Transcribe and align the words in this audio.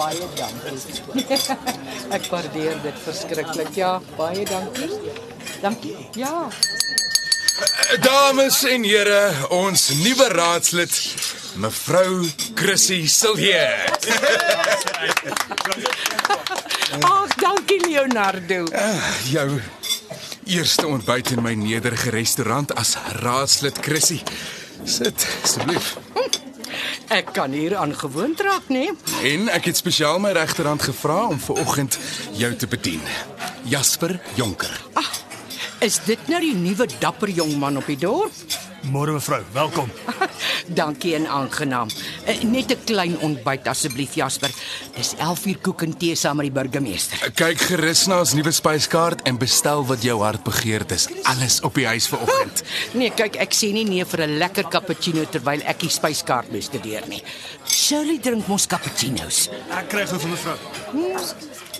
Baie 0.00 0.26
dankie. 0.38 1.02
Ek 2.16 2.28
waardeer 2.32 2.78
dit 2.84 3.00
verskriklik. 3.04 3.74
Ja, 3.76 3.98
baie 4.16 4.44
dankie. 4.48 4.90
Dankie. 5.60 5.96
Ja. 6.16 6.48
Dames 8.00 8.62
en 8.64 8.86
here, 8.88 9.20
ons 9.52 9.90
nuwe 10.00 10.28
raadslid, 10.32 10.94
mevrou 11.60 12.24
Chrissy 12.56 13.02
Silje. 13.10 13.66
Ag, 17.10 17.34
dankie 17.38 17.80
Leonardo. 17.84 18.64
Jou 19.28 19.48
eerste 20.50 20.86
ontbyt 20.88 21.36
in 21.36 21.44
my 21.44 21.54
nederige 21.58 22.10
restaurant 22.14 22.72
as 22.74 22.96
raadslid 23.20 23.84
Chrissy. 23.84 24.22
Sit 24.88 25.26
asseblief. 25.44 25.98
Ek 27.10 27.32
kan 27.34 27.50
hier 27.50 27.74
aangewoond 27.76 28.40
raak, 28.40 28.68
nee. 28.70 28.92
En 29.26 29.48
ek 29.50 29.64
het 29.72 29.78
spesiaal 29.80 30.20
my 30.22 30.30
regterhand 30.36 30.84
gevra 30.86 31.24
om 31.26 31.40
ver 31.42 31.58
oggend 31.58 31.96
jou 32.38 32.50
te 32.54 32.68
bedien. 32.70 33.02
Jasper 33.66 34.14
Jonker. 34.38 34.70
Ag, 34.94 35.08
is 35.82 35.98
dit 36.06 36.28
nou 36.30 36.38
die 36.44 36.54
nuwe 36.54 36.86
dapper 37.02 37.32
jong 37.34 37.56
man 37.58 37.80
op 37.82 37.90
die 37.90 37.98
dorp? 37.98 38.38
Môre 38.94 39.16
mevrou, 39.18 39.40
welkom. 39.52 39.90
Dankie 40.80 41.16
en 41.18 41.26
aangenaam. 41.26 41.90
Eh, 42.30 42.42
Net 42.46 42.70
'n 42.70 42.78
klein 42.84 43.18
ontbyt 43.26 43.66
asseblief 43.66 44.14
Jasper. 44.14 44.50
Dis 44.96 45.14
11 45.18 45.46
uur 45.46 45.58
koek 45.58 45.82
en 45.82 45.96
tee 45.96 46.14
saam 46.14 46.36
met 46.36 46.46
die 46.46 46.52
burgemeester. 46.54 47.18
Kyk 47.34 47.58
gerus 47.60 48.06
na 48.06 48.18
ons 48.20 48.32
nuwe 48.34 48.52
spyskaart 48.52 49.22
en 49.26 49.38
bestel 49.38 49.82
wat 49.86 50.02
jou 50.02 50.22
hart 50.22 50.42
begeer. 50.44 50.86
Dis 50.86 51.08
alles 51.22 51.60
op 51.60 51.74
die 51.74 51.86
huis 51.86 52.06
vir 52.06 52.18
oggend. 52.20 52.62
Nee, 52.92 53.10
kyk, 53.10 53.36
ek 53.36 53.52
sê 53.54 53.72
nie 53.72 53.84
nee 53.84 54.04
vir 54.04 54.20
'n 54.26 54.38
lekker 54.38 54.68
cappuccino 54.70 55.24
terwyl 55.30 55.60
ek 55.64 55.78
die 55.80 55.88
spyskaart 55.90 56.50
bestudeer 56.52 57.02
nie. 57.08 57.22
Shirley 57.66 58.18
drink 58.18 58.46
mos 58.46 58.66
cappuccinos. 58.66 59.48
Ek 59.70 59.88
kry 59.88 60.06
gou 60.06 60.18
vir 60.18 60.28
mevrou. 60.30 60.58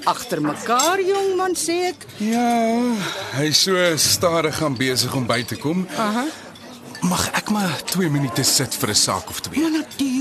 Agter 0.04 0.40
mekaar, 0.40 0.98
jong 1.00 1.36
man, 1.36 1.54
sê 1.54 1.88
ek. 1.92 2.06
Ja, 2.18 2.96
hy 3.36 3.50
so 3.52 3.96
stadig 3.96 4.62
aan 4.62 4.76
besig 4.76 5.14
om 5.14 5.26
by 5.26 5.42
te 5.42 5.56
kom. 5.56 5.86
Aha. 5.98 6.24
Mag 7.02 7.30
ek 7.32 7.50
maar 7.50 7.80
2 7.84 8.10
minute 8.10 8.44
sit 8.44 8.74
vir 8.74 8.90
'n 8.90 8.94
saak 8.94 9.28
of 9.30 9.40
twee? 9.40 9.60
Ja, 9.62 9.68
natuurlik. 9.68 10.19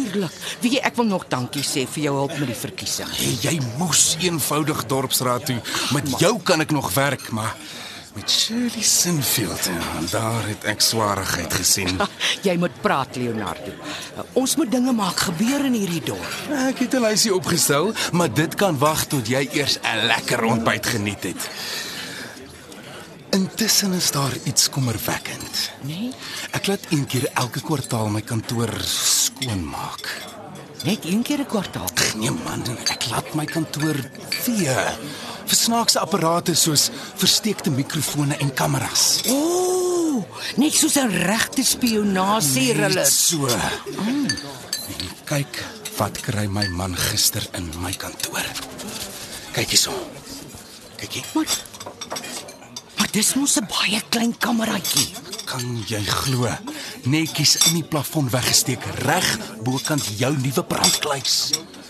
Weet 0.61 0.71
jy, 0.71 0.79
ek 0.83 0.95
wil 0.95 1.05
nog 1.05 1.27
dankie 1.27 1.63
sê 1.63 1.85
vir 1.87 2.03
jou 2.03 2.15
hulp 2.15 2.37
met 2.39 2.47
die 2.47 2.55
verkiesing. 2.55 3.09
Hey, 3.11 3.37
jy 3.41 3.59
moes 3.77 4.15
eenvoudig 4.19 4.85
dorpsraad 4.85 5.45
toe. 5.45 5.59
Met 5.93 6.19
jou 6.19 6.39
kan 6.43 6.61
ek 6.61 6.71
nog 6.71 6.93
werk, 6.93 7.29
maar 7.31 7.55
met 8.15 8.29
Shirley 8.31 8.81
Sinfield, 8.83 9.65
ja, 9.69 9.79
daar 10.11 10.47
het 10.47 10.63
ek 10.65 10.81
swaarigheid 10.81 11.53
gesien. 11.53 11.99
Jy 12.47 12.55
moet 12.57 12.81
praat, 12.81 13.15
Leonardo. 13.15 13.71
Uh, 14.17 14.23
Ons 14.33 14.55
moet 14.57 14.71
dinge 14.71 14.91
maak 14.91 15.19
gebeur 15.29 15.65
in 15.65 15.73
hierdie 15.73 16.01
dorp. 16.03 16.33
Ek 16.51 16.79
het 16.79 16.93
'n 16.97 17.01
lysie 17.05 17.31
opgestel, 17.33 17.93
maar 18.11 18.33
dit 18.33 18.55
kan 18.55 18.77
wag 18.77 19.05
tot 19.07 19.27
jy 19.27 19.47
eers 19.53 19.77
'n 19.83 20.07
lekker 20.07 20.43
ontbyt 20.43 20.85
geniet 20.85 21.23
het. 21.23 21.49
Intussen 23.29 23.93
is 23.93 24.11
daar 24.11 24.33
iets 24.43 24.69
kommerwekkend. 24.69 25.71
Nee, 25.85 26.11
Ek 26.51 26.65
laat 26.67 26.79
een 26.89 27.05
keer 27.05 27.29
elke 27.33 27.61
kwartaal 27.61 28.09
my 28.09 28.21
kantoor 28.21 28.69
skoonmaak. 29.39 30.27
net 30.83 31.05
een 31.05 31.21
keer 31.21 31.39
'n 31.39 31.45
kwartaal. 31.45 31.89
Nee 32.15 32.31
man, 32.31 32.63
ek 32.87 33.09
laat 33.09 33.33
my 33.33 33.45
kantoor 33.45 33.95
vee. 34.29 34.75
Vir 35.45 35.57
snaakse 35.57 35.99
apparate 35.99 36.55
soos 36.55 36.89
versteekte 37.15 37.69
mikrofone 37.69 38.37
en 38.37 38.53
kameras. 38.53 39.21
O, 39.27 39.33
oh, 39.33 40.23
net 40.55 40.73
soos 40.73 40.95
'n 40.95 41.09
regte 41.09 41.63
spionasie 41.63 42.73
hulle. 42.73 43.05
so. 43.05 43.47
En 44.07 44.27
kyk 45.25 45.65
wat 45.97 46.19
kry 46.21 46.47
my 46.47 46.67
man 46.67 46.95
gister 46.95 47.47
in 47.53 47.71
my 47.79 47.93
kantoor. 47.93 48.45
Kyk 49.51 49.69
hierso. 49.69 49.91
Kyk 50.95 51.11
hier. 51.11 51.25
Maar 51.33 51.47
Maar 52.97 53.07
dis 53.11 53.33
mos 53.33 53.55
'n 53.57 53.65
baie 53.67 54.01
klein 54.09 54.37
kameraatjie. 54.37 55.07
Kan 55.49 55.79
jy 55.89 56.03
glo? 56.05 56.45
Netjies 57.09 57.55
in 57.71 57.79
die 57.79 57.85
plafon 57.87 58.27
weggesteek 58.29 58.83
reg 59.01 59.25
bokant 59.65 60.05
jou 60.19 60.29
nuwe 60.37 60.63
brandkluis. 60.69 61.37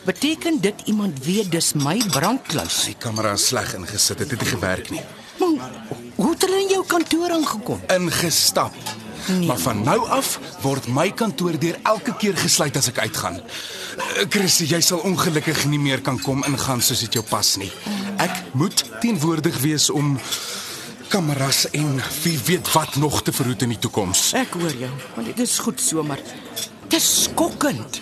Beteken 0.07 0.61
dit 0.63 0.85
iemand 0.87 1.19
weet 1.25 1.51
dis 1.51 1.73
my 1.75 1.97
brandkluis? 2.13 2.85
Die 2.87 2.95
kamera 2.95 3.33
is 3.35 3.49
sleg 3.51 3.73
ingesit, 3.75 4.23
dit 4.23 4.31
het 4.31 4.45
nie 4.45 4.51
gewerk 4.53 4.93
nie. 4.95 5.03
Maar 5.41 5.75
hoe 6.15 6.31
het 6.31 6.47
hulle 6.47 6.61
in 6.63 6.71
jou 6.77 6.85
kantoor 6.87 7.35
aangekom? 7.35 7.83
Ingestap. 7.97 8.79
Nee. 9.27 9.45
Maar 9.51 9.59
van 9.59 9.83
nou 9.83 9.99
af 10.07 10.37
word 10.63 10.87
my 10.87 11.09
kantoor 11.11 11.59
deur 11.59 11.75
elke 11.83 12.15
keer 12.15 12.39
gesluit 12.39 12.77
as 12.79 12.87
ek 12.93 13.03
uitgaan. 13.03 13.41
Eh, 13.43 14.23
Chrissy, 14.31 14.69
jy 14.71 14.79
sal 14.81 15.03
ongelukkig 15.03 15.65
nie 15.67 15.79
meer 15.79 16.01
kan 16.01 16.17
kom 16.23 16.47
ingaan 16.47 16.81
soos 16.81 17.03
dit 17.03 17.19
jou 17.19 17.25
pas 17.27 17.51
nie. 17.59 17.71
Ek 18.23 18.55
moet 18.55 18.85
teenwoordig 19.03 19.59
wees 19.61 19.89
om 19.91 20.15
kameras 21.09 21.65
en 21.75 21.99
wie 22.23 22.37
weet 22.45 22.71
wat 22.73 22.95
nog 23.01 23.21
te 23.25 23.33
verhoed 23.33 23.61
in 23.65 23.73
die 23.73 23.79
toekoms. 23.81 24.29
Ek 24.37 24.53
hoor 24.59 24.73
jou, 24.77 24.91
want 25.15 25.29
dit 25.31 25.39
is 25.45 25.57
goed 25.63 25.81
so, 25.81 26.03
maar 26.05 26.21
dis 26.91 27.07
skokkend. 27.25 28.01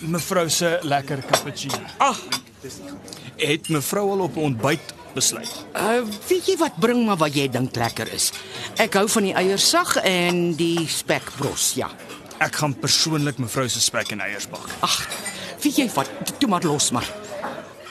Mevrou 0.00 0.46
se 0.50 0.78
lekker 0.82 1.22
cappuccino. 1.30 1.80
Ag, 1.98 2.20
Het 3.40 3.68
mevrou 3.72 4.10
al 4.12 4.20
op 4.26 4.34
ontbyt 4.36 4.90
besluit? 5.14 5.48
uh, 5.74 6.02
weet 6.28 6.46
jy 6.50 6.56
wat 6.60 6.74
bring 6.80 7.06
maar 7.06 7.16
wat 7.16 7.32
jy 7.34 7.46
dink 7.48 7.76
lekker 7.80 8.10
is? 8.12 8.26
Ek 8.76 8.98
hou 9.00 9.06
van 9.08 9.24
die 9.30 9.32
eiersag 9.34 9.94
en 10.04 10.52
die 10.58 10.84
spekbros, 10.88 11.70
ja. 11.80 11.88
Ek 12.40 12.58
gaan 12.60 12.74
persoonlik 12.76 13.40
mevrou 13.40 13.64
se 13.68 13.80
spek 13.80 14.12
en 14.12 14.20
eiers 14.26 14.44
bak. 14.52 14.68
Ag, 14.84 14.98
weet 15.64 15.80
jy 15.80 15.88
wat? 15.96 16.10
Toe 16.38 16.48
maar 16.52 16.64
los 16.68 16.90
maar. 16.92 17.08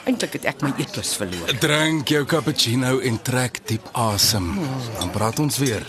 Eintlik 0.08 0.38
het 0.38 0.46
ek 0.48 0.62
my 0.64 0.70
eetlus 0.80 1.12
verloor. 1.20 1.50
Drink 1.60 2.08
jou 2.08 2.22
cappuccino 2.28 2.98
en 3.04 3.18
trek 3.22 3.60
diep 3.68 3.90
asem. 3.92 4.46
Dan 4.96 5.12
praat 5.12 5.42
ons 5.42 5.58
weer. 5.60 5.84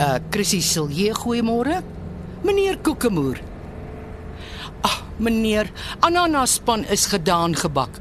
Uh 0.00 0.18
Chrissy 0.30 0.60
Silje, 0.64 1.14
goeiemôre. 1.16 1.80
Meneer 2.44 2.78
Kokemoer. 2.84 3.40
Ag, 4.80 5.00
meneer, 5.16 5.68
ananaspan 6.00 6.84
is 6.88 7.04
gedaan 7.08 7.56
gebak. 7.56 8.00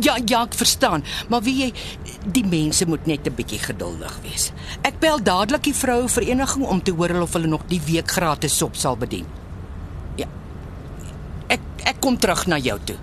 Ja, 0.00 0.16
ja, 0.24 0.42
ek 0.46 0.54
verstaan, 0.56 1.04
maar 1.28 1.42
wie 1.44 1.54
jy 1.58 1.68
die 2.32 2.44
mense 2.48 2.86
moet 2.88 3.06
net 3.06 3.26
'n 3.28 3.34
bietjie 3.34 3.58
geduldig 3.58 4.14
wees. 4.22 4.52
Ek 4.82 4.98
bel 5.00 5.22
dadelik 5.22 5.62
die 5.62 5.74
vroue 5.74 6.08
vereniging 6.08 6.64
om 6.64 6.82
te 6.82 6.92
hoor 6.92 7.20
of 7.20 7.32
hulle 7.32 7.46
nog 7.46 7.66
die 7.68 7.80
week 7.80 8.10
gratis 8.10 8.56
sop 8.56 8.76
sal 8.76 8.96
bedien. 8.96 9.26
Ja. 10.16 10.26
Ek 11.48 11.60
ek 11.84 12.00
kom 12.00 12.16
terug 12.16 12.46
na 12.46 12.56
jou 12.58 12.78
toe. 12.84 12.96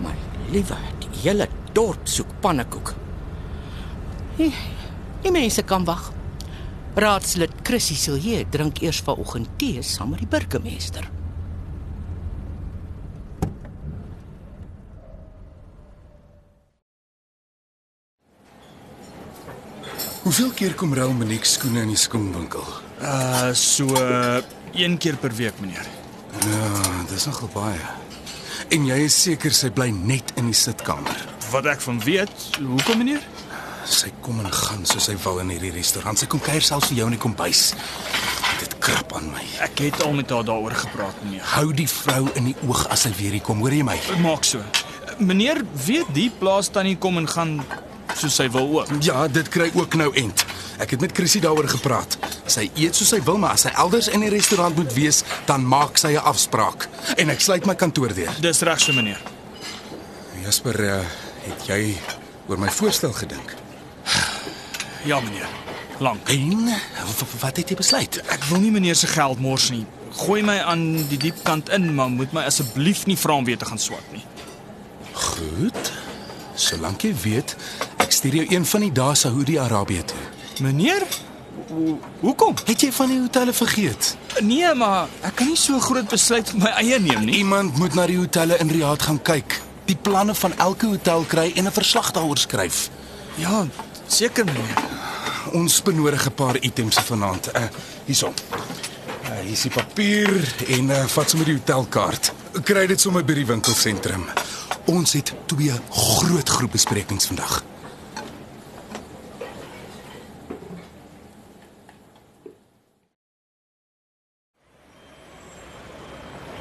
My 0.00 0.14
liewe, 0.50 0.76
die 0.98 1.22
hele 1.22 1.48
dorp 1.72 2.08
soek 2.08 2.40
pannekoek. 2.40 2.94
Die, 4.36 4.52
die 5.22 5.30
mense 5.30 5.62
kan 5.62 5.84
wag. 5.84 6.12
Raadslid 6.94 7.52
Chrissy 7.62 7.94
Silje 7.94 8.44
drink 8.50 8.82
eers 8.82 9.00
vanoggend 9.00 9.48
tee 9.56 9.82
saam 9.82 10.10
met 10.10 10.18
die 10.18 10.26
burgemeester. 10.26 11.21
Hoeveel 20.22 20.52
keer 20.54 20.74
kom 20.78 20.92
Rel 20.94 21.10
Monique 21.18 21.48
skoene 21.50 21.80
in 21.82 21.88
die 21.90 21.98
skoenwinkel? 21.98 22.62
Uh 23.02 23.48
so 23.58 23.90
uh, 23.98 24.38
een 24.70 24.94
keer 25.02 25.16
per 25.18 25.34
week, 25.34 25.58
meneer. 25.58 25.88
Ja, 26.46 26.68
dis 27.10 27.26
nogal 27.26 27.50
baie. 27.50 27.80
En 28.70 28.86
jy 28.86 29.00
is 29.08 29.16
seker 29.24 29.50
sy 29.50 29.72
bly 29.74 29.88
net 29.90 30.30
in 30.38 30.46
die 30.52 30.54
sitkamer. 30.54 31.18
Wat 31.50 31.66
ek 31.74 31.82
van 31.82 31.98
weet, 32.06 32.46
hoekom 32.60 33.02
meneer? 33.02 33.26
Sy 33.82 34.12
kom 34.22 34.38
en 34.44 34.46
gaan 34.46 34.86
soos 34.86 35.10
sy 35.10 35.18
wil 35.26 35.42
in 35.42 35.50
hierdie 35.56 35.74
restaurant. 35.74 36.22
Sy 36.22 36.30
kom 36.30 36.40
kuier 36.46 36.62
selfs 36.62 36.92
vir 36.92 37.02
jou 37.02 37.10
in 37.10 37.18
die 37.18 37.22
kombuis. 37.26 37.72
Dit 38.62 38.78
krap 38.78 39.10
aan 39.18 39.26
my. 39.34 39.42
Ek 39.66 39.88
het 39.88 40.06
al 40.06 40.14
met 40.22 40.30
haar 40.30 40.46
daaroor 40.46 40.78
gepraat, 40.84 41.18
meneer. 41.26 41.42
Hou 41.56 41.72
die 41.74 41.90
vrou 41.90 42.28
in 42.38 42.52
die 42.52 42.58
oog 42.68 42.86
as 42.94 43.08
sy 43.08 43.16
weer 43.18 43.34
hier 43.34 43.42
kom, 43.42 43.58
hoor 43.66 43.74
jy 43.74 43.82
my? 43.90 43.98
Maak 44.22 44.46
so. 44.46 44.62
Meneer 45.18 45.66
weet 45.82 46.14
die 46.14 46.30
plaas 46.30 46.70
tannie 46.70 46.94
kom 47.02 47.18
en 47.18 47.26
gaan 47.26 47.58
soos 48.18 48.34
sy 48.34 48.48
wil 48.50 48.68
ook. 48.78 48.88
Ja, 49.04 49.28
dit 49.28 49.48
kry 49.48 49.70
ook 49.74 49.94
nou 49.94 50.10
end. 50.14 50.44
Ek 50.82 50.90
het 50.94 51.00
met 51.00 51.12
Chrissy 51.16 51.40
daaroor 51.40 51.68
gepraat. 51.68 52.16
Sy 52.46 52.70
eet 52.74 52.96
soos 52.96 53.12
sy 53.14 53.20
wil, 53.24 53.38
maar 53.38 53.56
as 53.56 53.66
sy 53.66 53.72
elders 53.78 54.08
in 54.08 54.24
die 54.24 54.32
restaurant 54.32 54.76
moet 54.76 54.92
wees, 54.96 55.22
dan 55.46 55.66
maak 55.66 55.98
sy 55.98 56.14
'n 56.16 56.24
afspraak. 56.24 56.88
En 57.16 57.30
ek 57.30 57.40
sluit 57.40 57.66
my 57.66 57.74
kantoor 57.74 58.14
deur. 58.14 58.34
Dis 58.40 58.60
reg 58.60 58.80
so 58.80 58.92
meneer. 58.92 59.20
Jasper, 60.42 60.80
uh, 60.80 61.04
het 61.46 61.66
jy 61.66 61.96
oor 62.48 62.58
my 62.58 62.70
voorstel 62.70 63.12
gedink? 63.12 63.54
Ja 65.04 65.20
meneer. 65.20 65.48
Lank. 65.98 66.28
En 66.28 66.68
wat 67.40 67.56
het 67.56 67.68
jy 67.68 67.76
besluit? 67.76 68.22
Ek 68.26 68.44
wil 68.44 68.60
nie 68.60 68.70
meneer 68.70 68.96
se 68.98 69.06
geld 69.06 69.38
mors 69.38 69.70
nie. 69.70 69.86
Gooi 70.12 70.42
my 70.42 70.58
aan 70.60 71.06
die 71.08 71.18
diep 71.18 71.44
kant 71.46 71.68
in, 71.68 71.94
maar 71.94 72.10
moet 72.10 72.32
my 72.32 72.42
asseblief 72.44 73.06
nie 73.06 73.16
vra 73.16 73.38
om 73.38 73.44
weer 73.44 73.58
te 73.58 73.64
gaan 73.64 73.78
swat 73.78 74.12
nie. 74.12 74.24
Goed. 75.12 75.92
Solank 76.54 77.06
jy 77.06 77.14
weet, 77.22 77.56
ek 78.12 78.18
stuur 78.18 78.34
jou 78.42 78.46
een 78.52 78.66
van 78.68 78.82
die 78.84 78.92
dae 78.92 79.14
Saudi-Arabië 79.16 80.02
toe. 80.04 80.18
Meneer? 80.60 81.02
Ho- 81.68 81.98
Hoekom? 82.20 82.54
Het 82.66 82.80
jy 82.84 82.90
van 82.92 83.08
die 83.08 83.18
hotelle 83.22 83.52
vergeet? 83.56 84.16
Nee, 84.44 84.74
maar 84.76 85.08
ek 85.24 85.36
kan 85.40 85.48
nie 85.48 85.56
so 85.56 85.78
groot 85.80 86.08
besluit 86.12 86.50
op 86.52 86.60
my 86.66 86.72
eie 86.82 86.98
neem 87.00 87.24
nie. 87.24 87.38
Iemand 87.40 87.78
moet 87.80 87.94
na 87.96 88.04
die 88.10 88.18
hotelle 88.20 88.58
in 88.60 88.68
Riyadh 88.68 89.06
gaan 89.08 89.22
kyk. 89.24 89.56
Die 89.88 89.96
planne 89.96 90.34
van 90.34 90.52
elke 90.60 90.86
hotel 90.92 91.24
kry 91.28 91.52
en 91.56 91.64
'n 91.66 91.72
verslag 91.72 92.10
daaroor 92.12 92.38
skryf. 92.38 92.90
Ja, 93.40 93.64
seker 94.06 94.44
meneer. 94.44 94.84
Ons 95.52 95.82
benodig 95.82 96.26
'n 96.28 96.34
paar 96.34 96.56
items 96.60 96.96
vanaand. 97.08 97.48
Uh 97.56 97.62
hierso. 98.06 98.28
Uh 99.24 99.40
hier 99.42 99.52
is 99.52 99.62
die 99.62 99.70
papier 99.70 100.54
en 100.68 100.90
uh 100.90 101.06
vat 101.06 101.30
sommer 101.30 101.46
die 101.48 101.56
hotelkaart. 101.56 102.32
Kry 102.62 102.86
dit 102.86 103.00
sommer 103.00 103.24
by 103.24 103.34
die 103.34 103.46
winkelsentrum. 103.46 104.24
Ons 104.84 105.12
het 105.12 105.32
twee 105.46 105.72
groot 105.90 106.48
groepbesprekings 106.48 107.26
vandag. 107.26 107.62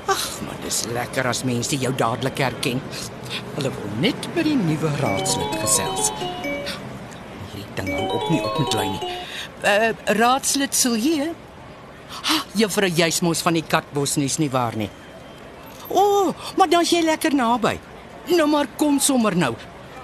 Ag, 0.06 0.24
maar 0.46 0.58
dis 0.66 0.80
lekker 0.94 1.28
as 1.28 1.44
mense 1.48 1.78
jou 1.80 1.92
dadelik 1.98 2.40
herken. 2.44 2.82
Hulle 3.56 3.72
wil 3.76 3.94
net 4.04 4.28
by 4.36 4.46
die 4.48 4.58
nuwe 4.60 4.92
raadslid 5.02 5.56
gesels. 5.62 6.12
Hierdie 7.52 7.68
ding 7.78 7.92
hou 7.96 8.08
op 8.18 8.30
nie 8.32 8.42
op 8.42 8.60
met 8.60 8.78
lui 8.80 8.88
nie. 8.96 9.14
Uh 9.62 9.92
raadslid 10.18 10.76
Silje? 10.76 11.32
Ha, 12.22 12.42
juffrou 12.60 12.90
Juismos 12.92 13.42
van 13.46 13.56
die 13.56 13.66
Katbos 13.68 14.18
nuus 14.20 14.38
nie 14.42 14.52
waar 14.52 14.76
nie. 14.78 14.90
O, 15.88 16.02
oh, 16.02 16.50
maar 16.58 16.70
dan 16.72 16.88
jy 16.88 17.02
lekker 17.06 17.36
naby. 17.36 17.78
Nou 18.32 18.48
maar 18.52 18.68
kom 18.78 19.00
sommer 19.00 19.36
nou. 19.36 19.56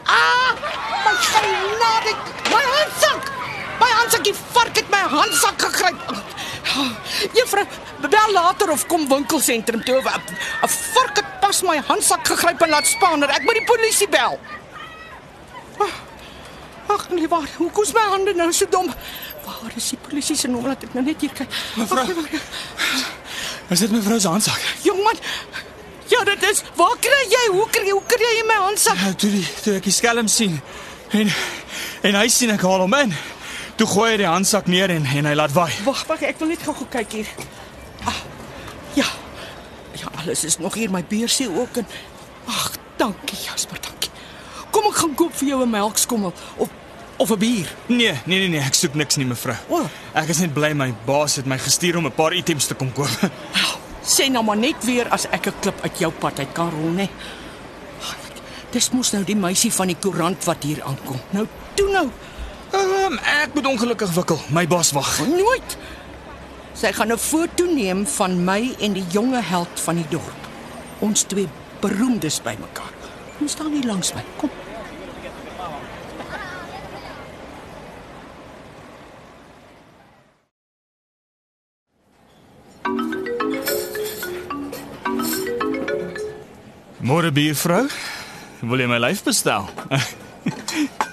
Ah! 0.08 0.56
My 1.06 1.14
genade, 1.24 2.16
my 2.52 2.64
handsak. 2.76 3.30
My 3.80 3.92
handsak, 4.00 4.24
die 4.28 4.36
vark 4.36 4.76
het 4.76 4.90
my 4.92 5.04
handsak 5.12 5.62
gegryp. 5.68 6.27
Juffrou, 7.38 7.66
bel 8.10 8.32
later 8.34 8.72
of 8.72 8.86
kom 8.88 9.08
winkelsentrum 9.10 9.84
toe. 9.84 10.02
'n 10.02 10.70
Vark 10.70 11.16
het 11.16 11.40
pas 11.42 11.62
my 11.62 11.78
handsak 11.88 12.28
gegryp 12.28 12.62
en 12.62 12.70
laat 12.70 12.88
spaaner. 12.88 13.30
Ek 13.30 13.44
moet 13.44 13.54
die 13.60 13.66
polisie 13.66 14.10
bel. 14.10 14.40
Ag 16.88 17.10
nee, 17.10 17.28
waar? 17.28 17.48
Hoe 17.58 17.72
kos 17.72 17.92
my 17.94 18.02
hande 18.10 18.34
nou 18.34 18.52
so 18.54 18.66
dom? 18.70 18.88
Waar 19.46 19.72
is 19.76 19.90
die 19.90 19.98
polisie 20.08 20.36
se 20.36 20.48
nommer? 20.48 20.70
Laat 20.72 20.84
ek 20.88 20.94
nou 20.96 21.04
net 21.04 21.22
hier 21.22 21.34
kyk. 21.36 21.50
Mevrou. 21.76 22.06
Nee, 22.08 22.42
Is 23.70 23.80
dit 23.84 23.92
mevrou 23.92 24.20
se 24.20 24.28
handsak? 24.32 24.62
Jongman. 24.82 25.18
Ja, 26.08 26.24
dit 26.24 26.44
is. 26.50 26.62
Waar 26.80 26.96
kry 27.04 27.24
jy? 27.28 27.42
Hoe 27.52 27.66
kry 27.70 27.90
hoe 27.90 28.04
kry 28.08 28.30
jy 28.38 28.46
my 28.48 28.60
handsak? 28.64 28.96
Ja, 29.04 29.12
toe 29.20 29.32
die 29.34 29.44
toe 29.64 29.74
ek 29.82 29.84
die 29.90 29.92
skelm 29.92 30.28
sien 30.32 30.62
en 31.12 31.32
en 32.08 32.16
hy 32.16 32.28
sien 32.32 32.54
ek 32.56 32.64
haal 32.64 32.86
hom 32.86 32.94
in. 33.02 33.12
Toe 33.78 33.88
gooi 33.88 34.08
hy 34.12 34.18
die 34.18 34.26
handsak 34.26 34.66
neer 34.66 34.90
en 34.90 35.06
en 35.06 35.30
hy 35.30 35.36
laat 35.38 35.54
waai. 35.54 35.72
Wag, 35.86 36.02
wag, 36.10 36.22
ek 36.26 36.40
wil 36.42 36.50
net 36.50 36.64
gou 36.66 36.74
kyk 36.90 37.12
hier. 37.20 37.28
Ah, 38.10 38.22
ja. 38.98 39.06
Ja, 39.98 40.10
alles 40.18 40.44
is 40.44 40.58
nog 40.58 40.74
hier 40.74 40.90
my 40.94 41.04
beursie 41.06 41.50
ook 41.50 41.78
en 41.78 41.86
ag, 42.50 42.72
dankie 42.98 43.38
Jasper, 43.46 43.78
dankie. 43.82 44.10
Kom 44.74 44.90
ek 44.90 44.98
gaan 45.04 45.14
koop 45.16 45.34
vir 45.38 45.48
jou 45.54 45.62
'n 45.62 45.70
melkskommel 45.70 46.34
of 46.58 46.70
of 47.18 47.30
'n 47.32 47.38
bier. 47.40 47.70
Nee, 47.86 48.14
nee 48.26 48.40
nee 48.40 48.48
nee, 48.48 48.62
ek 48.62 48.74
soek 48.74 48.94
niks 48.94 49.16
nie 49.16 49.26
mevrou. 49.26 49.56
O. 49.70 49.90
Ek 50.14 50.30
is 50.30 50.40
net 50.40 50.54
bly 50.54 50.74
my 50.74 50.94
baas 51.06 51.36
het 51.36 51.46
my 51.46 51.58
gestuur 51.58 51.98
om 51.98 52.06
'n 52.06 52.12
paar 52.12 52.34
items 52.34 52.66
te 52.66 52.74
kom 52.74 52.94
koop. 52.94 53.10
Wel, 53.54 53.78
Sê 54.08 54.30
nou 54.32 54.44
maar 54.44 54.58
net 54.58 54.86
weer 54.86 55.08
as 55.10 55.26
ek 55.30 55.48
'n 55.48 55.60
klip 55.62 55.82
uit 55.84 56.00
jou 56.00 56.12
pad 56.12 56.40
uit 56.40 56.54
kan 56.54 56.70
rol, 56.70 56.92
né? 56.92 57.10
Dis 58.72 58.90
mos 58.92 59.12
nou 59.12 59.24
die 59.24 59.36
meisie 59.36 59.72
van 59.74 59.88
die 59.88 59.96
koerant 59.96 60.44
wat 60.44 60.64
hier 60.64 60.84
aankom. 60.84 61.20
Nou, 61.30 61.48
toe 61.74 61.90
nou. 61.92 62.10
Ehm 62.72 63.14
um, 63.14 63.18
ek 63.18 63.54
moet 63.54 63.66
ongelukkig 63.66 64.12
wikkel. 64.12 64.40
My 64.52 64.68
baas 64.68 64.92
wag. 64.92 65.28
Nooit. 65.28 65.78
Sy 66.74 66.92
gaan 66.92 67.12
'n 67.12 67.18
foto 67.18 67.66
neem 67.66 68.06
van 68.06 68.44
my 68.44 68.76
en 68.80 68.94
die 68.94 69.06
jonge 69.10 69.42
held 69.42 69.80
van 69.80 69.96
die 69.96 70.10
dorp. 70.10 70.42
Ons 71.00 71.24
twee 71.24 71.48
beroemdes 71.80 72.42
bymekaar. 72.42 72.94
Kom 73.38 73.48
staan 73.48 73.72
hier 73.72 73.86
langs 73.86 74.14
my. 74.14 74.24
Kom. 74.38 74.50
Môre 87.08 87.32
buurvrou, 87.32 87.88
wil 88.60 88.80
jy 88.80 88.88
my 88.88 88.98
lyf 89.00 89.24
bestel? 89.24 89.70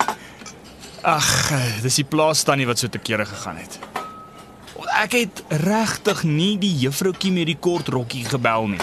Ag, 1.04 1.26
dis 1.84 1.98
die 2.00 2.06
plaas 2.08 2.42
tannie 2.48 2.64
wat 2.64 2.80
so 2.80 2.88
te 2.88 2.98
kere 2.98 3.26
gegaan 3.28 3.58
het. 3.60 3.76
Ek 4.94 5.12
het 5.18 5.42
regtig 5.60 6.22
nie 6.24 6.54
die 6.56 6.72
juffroukie 6.80 7.32
met 7.34 7.50
die 7.50 7.58
kort 7.60 7.90
rokkie 7.92 8.24
gebel 8.24 8.70
nie. 8.72 8.80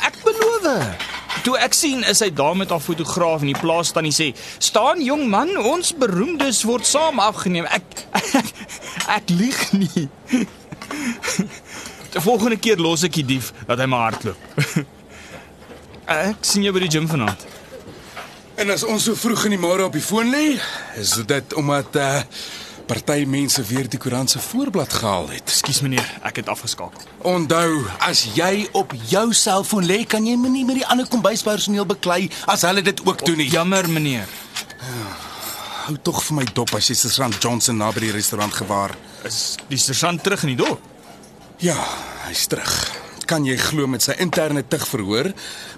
Ek 0.00 0.16
beloof. 0.24 1.04
Toe 1.44 1.58
ek 1.60 1.76
sien 1.76 2.00
is 2.08 2.22
hy 2.24 2.30
daar 2.34 2.56
met 2.56 2.72
haar 2.72 2.80
fotograaf 2.80 3.44
en 3.44 3.50
die 3.52 3.60
plaas 3.60 3.92
tannie 3.92 4.14
sê: 4.16 4.30
"Staan 4.58 5.02
jong 5.04 5.26
man, 5.30 5.52
ons 5.60 5.92
beroemdes 5.94 6.62
word 6.64 6.86
saam 6.88 7.20
afgeneem." 7.20 7.68
Ek 7.68 7.84
ek, 8.40 8.52
ek 9.18 9.30
lieg 9.36 9.60
nie. 9.76 10.08
Die 12.16 12.24
volgende 12.24 12.56
keer 12.56 12.80
los 12.80 13.04
ek 13.04 13.20
die 13.20 13.26
dief 13.36 13.52
dat 13.68 13.78
hy 13.78 13.86
maar 13.92 14.08
hardloop. 14.08 14.40
Ek 16.06 16.44
sien 16.46 16.62
jou 16.62 16.72
by 16.72 16.84
die 16.84 16.92
gym 16.94 17.08
vanaand. 17.10 17.42
En 18.56 18.70
as 18.72 18.86
ons 18.88 19.04
so 19.04 19.12
vroeg 19.18 19.50
in 19.50 19.56
die 19.56 19.60
môre 19.60 19.84
op 19.84 19.92
die 19.92 20.00
foon 20.04 20.30
lê, 20.32 20.56
is 20.96 21.18
dit 21.28 21.56
omdat 21.60 21.98
uh 22.00 22.20
party 22.86 23.24
mense 23.26 23.58
weer 23.66 23.88
die 23.90 23.98
koerant 23.98 24.30
se 24.30 24.38
voorblad 24.38 24.92
gehaal 24.94 25.24
het. 25.32 25.42
Ekskuus 25.50 25.80
meneer, 25.82 26.06
ek 26.22 26.36
het 26.38 26.50
afgeskakel. 26.52 27.02
Onthou, 27.26 27.80
as 28.06 28.20
jy 28.36 28.68
op 28.78 28.94
jou 29.10 29.24
selfoon 29.34 29.88
lê, 29.90 30.04
kan 30.06 30.22
jy 30.22 30.36
nie 30.38 30.62
met 30.64 30.78
die 30.78 30.86
ander 30.86 31.08
kombuispersoneel 31.10 31.88
beklei 31.90 32.28
as 32.46 32.62
hulle 32.68 32.84
dit 32.86 33.02
ook 33.02 33.24
doen 33.26 33.42
nie. 33.42 33.48
Jammer 33.50 33.90
meneer. 33.90 34.30
Hou 35.88 35.96
tog 35.98 36.22
vir 36.28 36.38
my 36.38 36.46
dop 36.54 36.76
as 36.78 36.92
jy 36.92 36.94
Sergeant 37.00 37.42
Johnson 37.42 37.82
na 37.82 37.90
by 37.90 38.06
die 38.06 38.14
restaurant 38.14 38.54
gewaar. 38.54 38.94
Is 39.26 39.56
die 39.66 39.82
sergeant 39.82 40.22
terug 40.22 40.46
in 40.46 40.54
die 40.54 40.62
dorp? 40.62 40.86
Ja, 41.58 41.76
hy's 42.28 42.46
terug. 42.46 42.95
Kan 43.26 43.42
jy 43.42 43.56
glo 43.58 43.88
met 43.90 44.04
sy 44.04 44.14
interne 44.22 44.62
tug 44.70 44.84
verhoor 44.86 45.32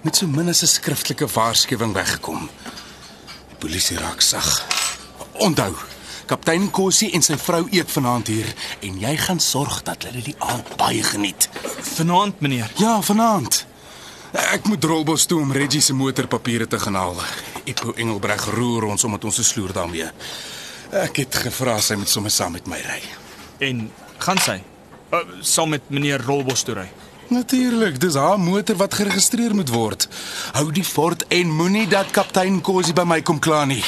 met 0.05 0.17
so 0.17 0.27
min 0.29 0.49
as 0.49 0.63
'n 0.63 0.67
skriftelike 0.67 1.27
waarskuwing 1.27 1.95
weggekom. 1.95 2.51
Die 3.49 3.57
polisie 3.59 3.97
raak 3.97 4.21
sag. 4.21 4.67
Onthou, 5.33 5.73
kaptein 6.27 6.71
Kossie 6.71 7.11
en 7.13 7.23
sy 7.23 7.37
vrou 7.37 7.67
eet 7.71 7.91
vanaand 7.91 8.27
hier 8.27 8.55
en 8.81 9.01
jy 9.01 9.17
gaan 9.17 9.41
sorg 9.41 9.83
dat 9.83 10.03
hulle 10.03 10.23
die 10.23 10.37
aand 10.39 10.77
baie 10.77 11.03
geniet. 11.03 11.49
Vanaand 11.97 12.41
meneer. 12.41 12.71
Ja, 12.77 13.01
vanaand. 13.03 13.67
Ek 14.33 14.67
moet 14.69 14.85
Rolbos 14.85 15.27
toe 15.27 15.41
om 15.41 15.53
Reggie 15.53 15.81
se 15.81 15.95
motorpapiere 15.95 16.67
te 16.67 16.79
gaan 16.79 16.95
haal. 16.95 17.17
Ipo 17.65 17.93
Engelbreg 17.97 18.45
roer 18.45 18.85
ons 18.85 19.05
omdat 19.05 19.25
ons 19.25 19.35
se 19.35 19.45
sloer 19.45 19.73
daarmee. 19.73 20.11
Ek 20.91 21.17
het 21.17 21.35
gevra 21.35 21.81
sy 21.81 21.95
moet 21.95 22.09
sommer 22.09 22.31
saam 22.31 22.53
met 22.53 22.67
my 22.67 22.77
ry. 22.77 23.03
En 23.59 23.91
gaan 24.19 24.39
sy? 24.39 24.63
Uh, 25.13 25.19
saam 25.41 25.69
met 25.69 25.89
meneer 25.89 26.21
Rolbos 26.21 26.63
toe 26.63 26.75
ry. 26.75 26.89
Natuurlik, 27.29 28.01
dis 28.01 28.15
haar 28.15 28.39
motor 28.41 28.77
wat 28.77 28.95
geregistreer 28.95 29.55
moet 29.55 29.69
word. 29.69 30.09
Hou 30.57 30.71
die 30.73 30.85
fort 30.85 31.27
en 31.29 31.51
moenie 31.53 31.85
dat 31.89 32.09
kaptein 32.11 32.61
Kosie 32.65 32.95
by 32.97 33.05
my 33.05 33.21
kom 33.21 33.37
kla 33.39 33.67
nie. 33.69 33.85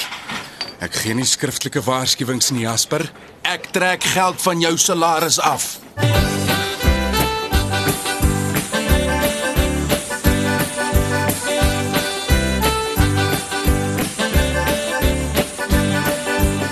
Ek 0.81 0.93
gee 1.01 1.15
nie 1.17 1.25
skriftelike 1.25 1.81
waarskuwings 1.85 2.51
nie, 2.53 2.67
Jasper. 2.67 3.07
Ek 3.49 3.71
trek 3.73 4.05
geld 4.13 4.41
van 4.45 4.61
jou 4.61 4.77
salaris 4.77 5.41
af. 5.41 5.79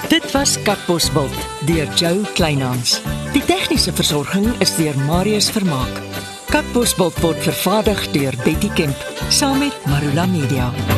Dit 0.09 0.33
was 0.33 0.59
Katbosveld 0.63 1.33
deur 1.65 1.89
Jo 1.97 2.13
Kleinhans. 2.35 3.01
Die 3.33 3.45
tegniese 3.45 3.93
versorging 3.93 4.53
is 4.61 4.77
deur 4.77 4.97
Marius 5.09 5.49
Vermaak. 5.53 6.08
Katbosveld 6.49 7.21
word 7.21 7.43
vervaardig 7.45 8.07
deur 8.15 8.35
Betty 8.45 8.71
Kemp 8.75 8.97
saam 9.29 9.59
met 9.59 9.85
Marula 9.87 10.27
Media. 10.27 10.98